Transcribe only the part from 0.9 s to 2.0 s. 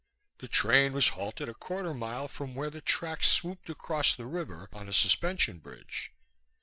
was halted a quarter